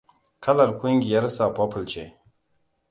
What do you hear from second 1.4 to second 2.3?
purple ce.